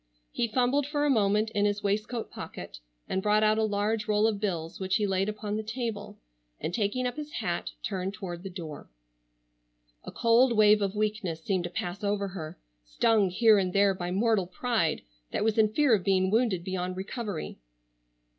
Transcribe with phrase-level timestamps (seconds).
[0.31, 4.25] He fumbled for a moment in his waistcoat pocket and brought out a large roll
[4.25, 6.17] of bills which he laid upon the table,
[6.59, 8.89] and taking up his hat turned toward the door.
[10.03, 14.09] A cold wave of weakness seemed to pass over her, stung here and there by
[14.09, 17.59] mortal pride that was in fear of being wounded beyond recovery.